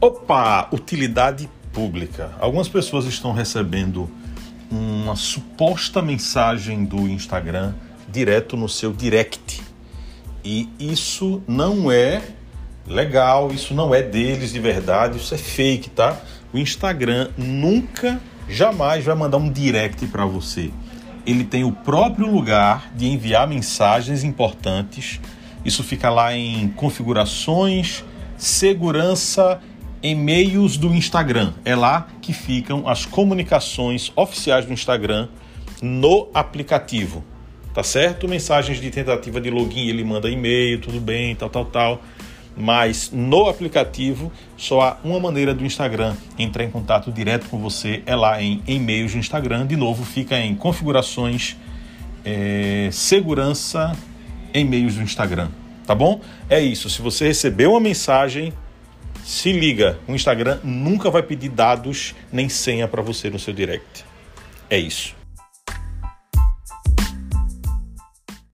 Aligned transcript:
Opa, 0.00 0.68
utilidade 0.70 1.50
pública. 1.72 2.30
Algumas 2.38 2.68
pessoas 2.68 3.04
estão 3.04 3.32
recebendo 3.32 4.08
uma 4.70 5.16
suposta 5.16 6.00
mensagem 6.00 6.84
do 6.84 7.08
Instagram 7.08 7.74
direto 8.08 8.56
no 8.56 8.68
seu 8.68 8.92
direct. 8.92 9.60
E 10.44 10.68
isso 10.78 11.42
não 11.48 11.90
é 11.90 12.22
legal, 12.86 13.50
isso 13.50 13.74
não 13.74 13.92
é 13.92 14.00
deles 14.00 14.52
de 14.52 14.60
verdade, 14.60 15.18
isso 15.18 15.34
é 15.34 15.38
fake, 15.38 15.90
tá? 15.90 16.16
O 16.52 16.58
Instagram 16.58 17.30
nunca, 17.36 18.20
jamais 18.48 19.04
vai 19.04 19.16
mandar 19.16 19.38
um 19.38 19.50
direct 19.50 20.06
para 20.06 20.24
você. 20.24 20.70
Ele 21.26 21.42
tem 21.42 21.64
o 21.64 21.72
próprio 21.72 22.30
lugar 22.30 22.92
de 22.94 23.06
enviar 23.08 23.48
mensagens 23.48 24.22
importantes. 24.22 25.20
Isso 25.64 25.82
fica 25.82 26.08
lá 26.08 26.32
em 26.36 26.68
configurações, 26.68 28.04
segurança 28.36 29.60
e-mails 30.02 30.76
do 30.76 30.94
Instagram. 30.94 31.52
É 31.64 31.74
lá 31.74 32.08
que 32.20 32.32
ficam 32.32 32.88
as 32.88 33.04
comunicações 33.04 34.12
oficiais 34.14 34.64
do 34.64 34.72
Instagram 34.72 35.28
no 35.82 36.28
aplicativo. 36.32 37.24
Tá 37.74 37.82
certo? 37.82 38.26
Mensagens 38.26 38.80
de 38.80 38.90
tentativa 38.90 39.40
de 39.40 39.50
login, 39.50 39.88
ele 39.88 40.02
manda 40.02 40.28
e-mail, 40.28 40.80
tudo 40.80 41.00
bem, 41.00 41.34
tal, 41.36 41.48
tal, 41.48 41.64
tal. 41.64 42.02
Mas 42.56 43.12
no 43.12 43.48
aplicativo 43.48 44.32
só 44.56 44.80
há 44.80 44.96
uma 45.04 45.20
maneira 45.20 45.54
do 45.54 45.64
Instagram 45.64 46.16
entrar 46.36 46.64
em 46.64 46.70
contato 46.70 47.12
direto 47.12 47.48
com 47.48 47.58
você, 47.58 48.02
é 48.04 48.16
lá 48.16 48.42
em 48.42 48.60
e-mails 48.66 49.12
do 49.12 49.18
Instagram. 49.18 49.64
De 49.64 49.76
novo, 49.76 50.04
fica 50.04 50.36
em 50.40 50.56
configurações, 50.56 51.56
é, 52.24 52.88
segurança, 52.90 53.92
e-mails 54.52 54.96
do 54.96 55.02
Instagram. 55.02 55.48
Tá 55.86 55.94
bom? 55.94 56.20
É 56.50 56.60
isso. 56.60 56.90
Se 56.90 57.00
você 57.00 57.28
recebeu 57.28 57.70
uma 57.70 57.80
mensagem, 57.80 58.52
se 59.28 59.52
liga, 59.52 59.98
o 60.08 60.14
Instagram 60.14 60.58
nunca 60.64 61.10
vai 61.10 61.22
pedir 61.22 61.50
dados 61.50 62.14
nem 62.32 62.48
senha 62.48 62.88
para 62.88 63.02
você 63.02 63.28
no 63.28 63.38
seu 63.38 63.52
direct. 63.52 64.02
É 64.70 64.78
isso. 64.78 65.17